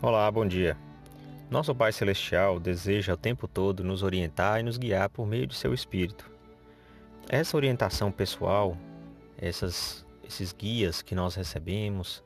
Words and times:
Olá, 0.00 0.30
bom 0.30 0.46
dia. 0.46 0.78
Nosso 1.50 1.74
Pai 1.74 1.90
Celestial 1.90 2.60
deseja 2.60 3.14
o 3.14 3.16
tempo 3.16 3.48
todo 3.48 3.82
nos 3.82 4.04
orientar 4.04 4.60
e 4.60 4.62
nos 4.62 4.76
guiar 4.78 5.08
por 5.08 5.26
meio 5.26 5.44
de 5.44 5.56
seu 5.56 5.74
Espírito. 5.74 6.30
Essa 7.28 7.56
orientação 7.56 8.12
pessoal, 8.12 8.76
essas, 9.36 10.06
esses 10.22 10.52
guias 10.52 11.02
que 11.02 11.16
nós 11.16 11.34
recebemos, 11.34 12.22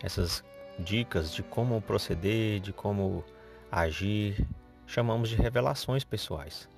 essas 0.00 0.44
dicas 0.78 1.34
de 1.34 1.42
como 1.42 1.82
proceder, 1.82 2.60
de 2.60 2.72
como 2.72 3.24
agir, 3.68 4.46
chamamos 4.86 5.28
de 5.28 5.34
revelações 5.34 6.04
pessoais. 6.04 6.68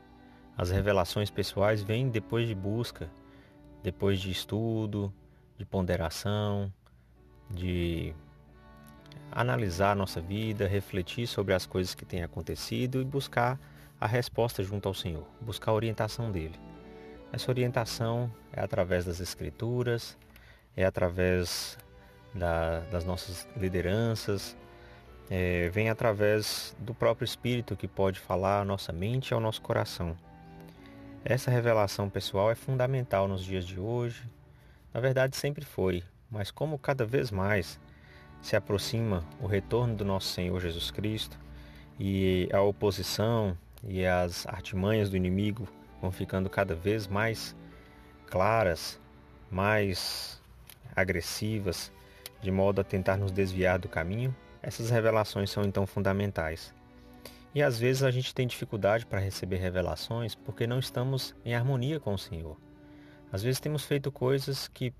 As 0.56 0.70
revelações 0.70 1.28
pessoais 1.28 1.82
vêm 1.82 2.08
depois 2.08 2.48
de 2.48 2.54
busca, 2.54 3.10
depois 3.82 4.18
de 4.18 4.30
estudo, 4.30 5.12
de 5.58 5.66
ponderação, 5.66 6.72
de 7.50 8.14
analisar 9.34 9.90
a 9.90 9.94
nossa 9.96 10.20
vida, 10.20 10.68
refletir 10.68 11.26
sobre 11.26 11.52
as 11.52 11.66
coisas 11.66 11.92
que 11.92 12.04
têm 12.04 12.22
acontecido 12.22 13.00
e 13.00 13.04
buscar 13.04 13.58
a 14.00 14.06
resposta 14.06 14.62
junto 14.62 14.88
ao 14.88 14.94
Senhor, 14.94 15.26
buscar 15.40 15.72
a 15.72 15.74
orientação 15.74 16.30
dele. 16.30 16.54
Essa 17.32 17.50
orientação 17.50 18.32
é 18.52 18.60
através 18.60 19.04
das 19.04 19.18
Escrituras, 19.18 20.16
é 20.76 20.84
através 20.84 21.76
da, 22.32 22.80
das 22.92 23.04
nossas 23.04 23.48
lideranças, 23.56 24.56
é, 25.28 25.68
vem 25.70 25.90
através 25.90 26.76
do 26.78 26.94
próprio 26.94 27.24
Espírito 27.24 27.74
que 27.74 27.88
pode 27.88 28.20
falar 28.20 28.60
à 28.60 28.64
nossa 28.64 28.92
mente 28.92 29.30
e 29.30 29.34
ao 29.34 29.40
nosso 29.40 29.62
coração. 29.62 30.16
Essa 31.24 31.50
revelação 31.50 32.08
pessoal 32.08 32.52
é 32.52 32.54
fundamental 32.54 33.26
nos 33.26 33.42
dias 33.42 33.66
de 33.66 33.80
hoje, 33.80 34.22
na 34.92 35.00
verdade 35.00 35.36
sempre 35.36 35.64
foi, 35.64 36.04
mas 36.30 36.52
como 36.52 36.78
cada 36.78 37.04
vez 37.04 37.32
mais 37.32 37.80
se 38.44 38.56
aproxima 38.56 39.24
o 39.40 39.46
retorno 39.46 39.96
do 39.96 40.04
nosso 40.04 40.28
Senhor 40.28 40.60
Jesus 40.60 40.90
Cristo 40.90 41.40
e 41.98 42.46
a 42.52 42.60
oposição 42.60 43.56
e 43.82 44.04
as 44.04 44.46
artimanhas 44.46 45.08
do 45.08 45.16
inimigo 45.16 45.66
vão 45.98 46.12
ficando 46.12 46.50
cada 46.50 46.74
vez 46.74 47.06
mais 47.06 47.56
claras, 48.26 49.00
mais 49.50 50.38
agressivas, 50.94 51.90
de 52.42 52.50
modo 52.50 52.82
a 52.82 52.84
tentar 52.84 53.16
nos 53.16 53.32
desviar 53.32 53.78
do 53.78 53.88
caminho, 53.88 54.36
essas 54.62 54.90
revelações 54.90 55.48
são 55.48 55.64
então 55.64 55.86
fundamentais. 55.86 56.74
E 57.54 57.62
às 57.62 57.78
vezes 57.78 58.02
a 58.02 58.10
gente 58.10 58.34
tem 58.34 58.46
dificuldade 58.46 59.06
para 59.06 59.20
receber 59.20 59.56
revelações 59.56 60.34
porque 60.34 60.66
não 60.66 60.78
estamos 60.78 61.34
em 61.46 61.54
harmonia 61.54 61.98
com 61.98 62.12
o 62.12 62.18
Senhor. 62.18 62.58
Às 63.32 63.42
vezes 63.42 63.58
temos 63.58 63.86
feito 63.86 64.12
coisas 64.12 64.68
que, 64.68 64.92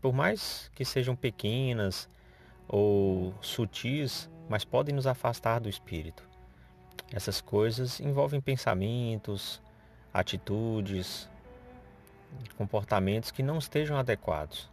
por 0.00 0.12
mais 0.12 0.70
que 0.76 0.84
sejam 0.84 1.16
pequenas, 1.16 2.08
ou 2.68 3.34
sutis, 3.40 4.28
mas 4.48 4.64
podem 4.64 4.94
nos 4.94 5.06
afastar 5.06 5.58
do 5.58 5.68
espírito. 5.68 6.22
Essas 7.12 7.40
coisas 7.40 8.00
envolvem 8.00 8.40
pensamentos, 8.40 9.62
atitudes, 10.12 11.28
comportamentos 12.56 13.30
que 13.30 13.42
não 13.42 13.58
estejam 13.58 13.96
adequados. 13.96 14.70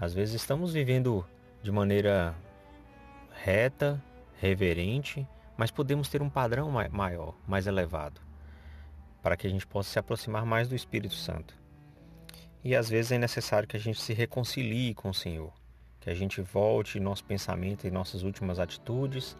Às 0.00 0.14
vezes 0.14 0.34
estamos 0.34 0.72
vivendo 0.72 1.26
de 1.62 1.70
maneira 1.70 2.34
reta, 3.30 4.02
reverente, 4.40 5.26
mas 5.56 5.70
podemos 5.70 6.08
ter 6.08 6.22
um 6.22 6.30
padrão 6.30 6.70
maior, 6.90 7.34
mais 7.46 7.66
elevado, 7.66 8.20
para 9.22 9.36
que 9.36 9.46
a 9.46 9.50
gente 9.50 9.66
possa 9.66 9.90
se 9.90 9.98
aproximar 9.98 10.46
mais 10.46 10.68
do 10.68 10.74
Espírito 10.74 11.14
Santo. 11.14 11.54
E 12.64 12.74
às 12.74 12.88
vezes 12.88 13.12
é 13.12 13.18
necessário 13.18 13.68
que 13.68 13.76
a 13.76 13.80
gente 13.80 14.00
se 14.00 14.14
reconcilie 14.14 14.94
com 14.94 15.10
o 15.10 15.14
Senhor 15.14 15.52
que 16.02 16.10
a 16.10 16.14
gente 16.14 16.42
volte 16.42 16.98
nosso 16.98 17.24
pensamento 17.24 17.86
e 17.86 17.90
nossas 17.90 18.24
últimas 18.24 18.58
atitudes 18.58 19.36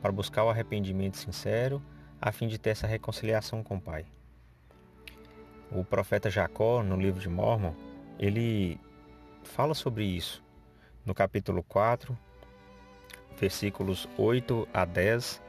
para 0.00 0.12
buscar 0.12 0.44
o 0.44 0.48
arrependimento 0.48 1.16
sincero, 1.16 1.82
a 2.20 2.30
fim 2.30 2.46
de 2.46 2.56
ter 2.56 2.70
essa 2.70 2.86
reconciliação 2.86 3.64
com 3.64 3.76
o 3.76 3.80
Pai. 3.80 4.06
O 5.72 5.84
profeta 5.84 6.30
Jacó, 6.30 6.84
no 6.84 6.96
livro 6.96 7.20
de 7.20 7.28
Mormon, 7.28 7.74
ele 8.16 8.78
fala 9.42 9.74
sobre 9.74 10.04
isso. 10.04 10.40
No 11.04 11.12
capítulo 11.12 11.64
4, 11.64 12.16
versículos 13.36 14.08
8 14.16 14.68
a 14.72 14.84
10, 14.84 15.42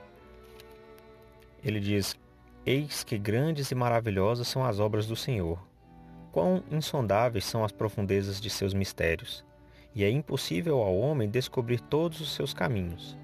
ele 1.63 1.79
diz: 1.79 2.17
Eis 2.65 3.03
que 3.03 3.19
grandes 3.19 3.69
e 3.69 3.75
maravilhosas 3.75 4.47
são 4.47 4.65
as 4.65 4.79
obras 4.79 5.05
do 5.05 5.15
Senhor. 5.15 5.59
Quão 6.31 6.63
insondáveis 6.71 7.45
são 7.45 7.63
as 7.63 7.71
profundezas 7.71 8.41
de 8.41 8.49
seus 8.49 8.73
mistérios 8.73 9.45
e 9.95 10.03
é 10.03 10.09
impossível 10.09 10.81
ao 10.81 10.95
homem 10.95 11.29
descobrir 11.29 11.79
todos 11.79 12.19
os 12.19 12.35
seus 12.35 12.53
caminhos. 12.53 13.17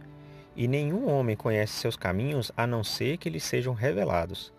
E 0.56 0.68
nenhum 0.68 1.10
homem 1.10 1.36
conhece 1.36 1.74
seus 1.74 1.98
caminhos 1.98 2.52
a 2.56 2.66
não 2.66 2.84
ser 2.84 3.18
que 3.18 3.30
lhes 3.30 3.44
sejam 3.44 3.74
revelados. 3.74 4.54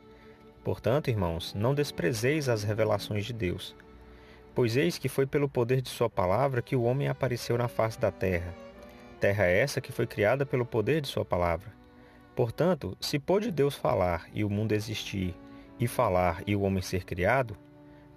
Portanto, 0.63 1.09
irmãos, 1.09 1.55
não 1.55 1.75
desprezeis 1.75 2.49
as 2.49 2.63
revelações 2.63 3.25
de 3.25 3.33
Deus. 3.33 3.75
Pois 4.55 4.77
eis 4.77 4.99
que 4.99 5.09
foi 5.09 5.27
pelo 5.27 5.49
poder 5.49 5.81
de 5.81 5.89
Sua 5.89 6.11
palavra 6.11 6.63
que 6.63 6.77
o 6.77 6.83
homem 6.83 7.09
apareceu 7.09 7.57
na 7.57 7.69
face 7.69 7.99
da 7.99 8.11
terra. 8.11 8.55
Terra 9.19 9.45
essa 9.45 9.81
que 9.81 9.91
foi 9.91 10.07
criada 10.07 10.45
pelo 10.45 10.67
poder 10.67 11.01
de 11.01 11.09
Sua 11.09 11.25
palavra. 11.25 11.73
Portanto, 12.37 12.97
se 13.01 13.19
pôde 13.19 13.51
Deus 13.51 13.75
falar 13.75 14.29
e 14.33 14.45
o 14.45 14.51
mundo 14.51 14.73
existir, 14.73 15.35
e 15.79 15.87
falar 15.87 16.43
e 16.47 16.55
o 16.55 16.63
homem 16.63 16.83
ser 16.83 17.05
criado, 17.05 17.57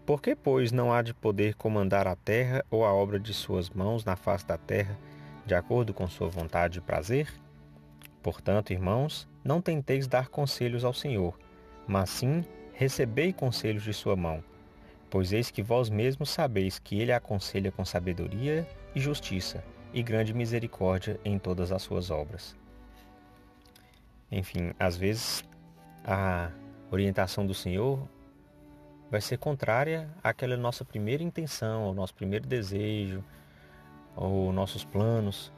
por 0.06 0.22
que, 0.22 0.36
pois, 0.36 0.72
não 0.72 0.94
há 0.94 1.02
de 1.02 1.14
poder 1.14 1.56
comandar 1.56 2.08
a 2.08 2.16
terra 2.16 2.64
ou 2.70 2.86
a 2.86 2.94
obra 2.94 3.20
de 3.20 3.34
suas 3.34 3.70
mãos 3.72 4.06
na 4.06 4.16
face 4.16 4.46
da 4.46 4.58
terra, 4.58 4.98
de 5.46 5.56
acordo 5.56 5.94
com 5.94 6.08
sua 6.08 6.30
vontade 6.30 6.78
e 6.78 6.82
prazer? 6.82 7.28
Portanto, 8.22 8.72
irmãos, 8.72 9.28
não 9.44 9.62
tenteis 9.62 10.08
dar 10.08 10.30
conselhos 10.30 10.86
ao 10.86 10.94
Senhor, 10.94 11.38
mas 11.88 12.10
sim 12.12 12.44
recebei 12.74 13.34
conselhos 13.34 13.84
de 13.84 13.94
sua 13.94 14.16
mão, 14.16 14.44
pois 15.10 15.34
eis 15.34 15.50
que 15.50 15.64
vós 15.64 15.90
mesmos 15.90 16.30
sabeis 16.30 16.78
que 16.78 17.00
ele 17.00 17.12
aconselha 17.12 17.72
com 17.72 17.84
sabedoria 17.84 18.68
e 18.94 19.00
justiça, 19.00 19.64
e 19.92 20.04
grande 20.04 20.34
misericórdia 20.34 21.20
em 21.26 21.40
todas 21.40 21.72
as 21.72 21.82
suas 21.82 22.12
obras. 22.12 22.56
Enfim, 24.32 24.72
às 24.80 24.98
vezes 24.98 25.44
a 26.04 26.52
orientação 26.92 27.46
do 27.46 27.54
Senhor 27.54 28.08
vai 29.10 29.22
ser 29.22 29.38
contrária 29.38 30.10
àquela 30.24 30.58
nossa 30.58 30.84
primeira 30.84 31.24
intenção, 31.24 31.84
ao 31.84 31.94
nosso 31.94 32.14
primeiro 32.14 32.48
desejo, 32.48 33.24
ou 34.16 34.52
nossos 34.52 34.84
planos. 34.84 35.52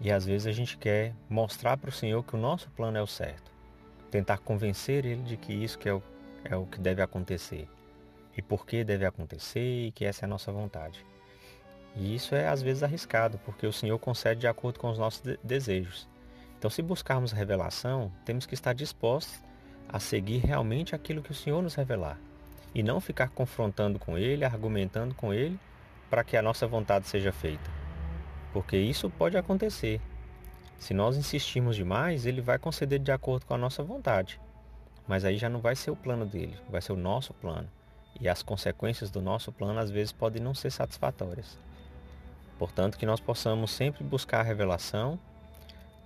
E 0.00 0.10
às 0.10 0.26
vezes 0.26 0.46
a 0.46 0.52
gente 0.52 0.76
quer 0.76 1.14
mostrar 1.28 1.76
para 1.76 1.88
o 1.88 1.92
Senhor 1.92 2.22
que 2.22 2.34
o 2.34 2.38
nosso 2.38 2.70
plano 2.70 2.98
é 2.98 3.02
o 3.02 3.06
certo. 3.06 3.50
Tentar 4.10 4.38
convencer 4.38 5.04
Ele 5.06 5.22
de 5.22 5.36
que 5.36 5.52
isso 5.52 5.78
que 5.78 5.88
é, 5.88 5.94
o, 5.94 6.02
é 6.44 6.56
o 6.56 6.66
que 6.66 6.78
deve 6.78 7.00
acontecer. 7.00 7.68
E 8.36 8.42
por 8.42 8.66
que 8.66 8.84
deve 8.84 9.06
acontecer 9.06 9.86
e 9.86 9.92
que 9.92 10.04
essa 10.04 10.24
é 10.24 10.26
a 10.26 10.28
nossa 10.28 10.52
vontade. 10.52 11.04
E 11.94 12.14
isso 12.14 12.34
é 12.34 12.46
às 12.46 12.60
vezes 12.60 12.82
arriscado, 12.82 13.38
porque 13.38 13.66
o 13.66 13.72
Senhor 13.72 13.98
concede 13.98 14.40
de 14.40 14.46
acordo 14.46 14.78
com 14.78 14.90
os 14.90 14.98
nossos 14.98 15.22
de 15.22 15.38
desejos. 15.42 16.06
Então, 16.58 16.70
se 16.70 16.82
buscarmos 16.82 17.32
revelação, 17.32 18.12
temos 18.24 18.44
que 18.44 18.52
estar 18.52 18.74
dispostos 18.74 19.42
a 19.88 19.98
seguir 19.98 20.38
realmente 20.38 20.94
aquilo 20.94 21.22
que 21.22 21.30
o 21.30 21.34
Senhor 21.34 21.62
nos 21.62 21.74
revelar 21.74 22.18
e 22.76 22.82
não 22.82 23.00
ficar 23.00 23.30
confrontando 23.30 23.98
com 23.98 24.18
ele, 24.18 24.44
argumentando 24.44 25.14
com 25.14 25.32
ele 25.32 25.58
para 26.10 26.22
que 26.22 26.36
a 26.36 26.42
nossa 26.42 26.66
vontade 26.66 27.08
seja 27.08 27.32
feita. 27.32 27.70
Porque 28.52 28.76
isso 28.76 29.08
pode 29.08 29.34
acontecer. 29.34 29.98
Se 30.78 30.92
nós 30.92 31.16
insistirmos 31.16 31.74
demais, 31.74 32.26
ele 32.26 32.42
vai 32.42 32.58
conceder 32.58 32.98
de 32.98 33.10
acordo 33.10 33.46
com 33.46 33.54
a 33.54 33.58
nossa 33.58 33.82
vontade. 33.82 34.38
Mas 35.08 35.24
aí 35.24 35.38
já 35.38 35.48
não 35.48 35.58
vai 35.58 35.74
ser 35.74 35.90
o 35.90 35.96
plano 35.96 36.26
dele, 36.26 36.54
vai 36.68 36.82
ser 36.82 36.92
o 36.92 36.98
nosso 36.98 37.32
plano. 37.32 37.66
E 38.20 38.28
as 38.28 38.42
consequências 38.42 39.10
do 39.10 39.22
nosso 39.22 39.50
plano 39.50 39.80
às 39.80 39.90
vezes 39.90 40.12
podem 40.12 40.42
não 40.42 40.54
ser 40.54 40.70
satisfatórias. 40.70 41.58
Portanto, 42.58 42.98
que 42.98 43.06
nós 43.06 43.20
possamos 43.20 43.70
sempre 43.70 44.04
buscar 44.04 44.40
a 44.40 44.44
revelação, 44.44 45.18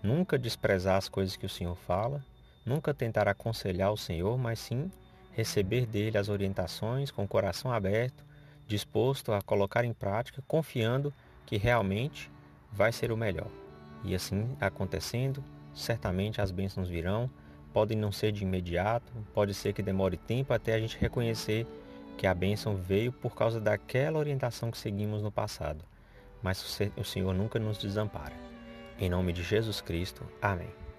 nunca 0.04 0.38
desprezar 0.38 0.98
as 0.98 1.08
coisas 1.08 1.34
que 1.34 1.46
o 1.46 1.50
Senhor 1.50 1.74
fala, 1.74 2.24
nunca 2.64 2.94
tentar 2.94 3.26
aconselhar 3.26 3.92
o 3.92 3.96
Senhor, 3.96 4.38
mas 4.38 4.60
sim 4.60 4.88
receber 5.32 5.86
dele 5.86 6.18
as 6.18 6.28
orientações 6.28 7.10
com 7.10 7.24
o 7.24 7.28
coração 7.28 7.72
aberto, 7.72 8.24
disposto 8.66 9.32
a 9.32 9.42
colocar 9.42 9.84
em 9.84 9.92
prática, 9.92 10.42
confiando 10.46 11.12
que 11.46 11.56
realmente 11.56 12.30
vai 12.72 12.92
ser 12.92 13.10
o 13.10 13.16
melhor. 13.16 13.48
E 14.04 14.14
assim 14.14 14.56
acontecendo, 14.60 15.42
certamente 15.74 16.40
as 16.40 16.50
bênçãos 16.50 16.88
virão, 16.88 17.30
podem 17.72 17.96
não 17.96 18.12
ser 18.12 18.32
de 18.32 18.42
imediato, 18.42 19.12
pode 19.34 19.54
ser 19.54 19.72
que 19.72 19.82
demore 19.82 20.16
tempo 20.16 20.52
até 20.52 20.74
a 20.74 20.80
gente 20.80 20.98
reconhecer 20.98 21.66
que 22.16 22.26
a 22.26 22.34
bênção 22.34 22.76
veio 22.76 23.12
por 23.12 23.34
causa 23.34 23.60
daquela 23.60 24.18
orientação 24.18 24.70
que 24.70 24.78
seguimos 24.78 25.22
no 25.22 25.32
passado. 25.32 25.84
Mas 26.42 26.80
o 26.96 27.04
Senhor 27.04 27.34
nunca 27.34 27.58
nos 27.58 27.78
desampara. 27.78 28.34
Em 28.98 29.08
nome 29.08 29.32
de 29.32 29.42
Jesus 29.42 29.80
Cristo. 29.80 30.24
Amém. 30.40 30.89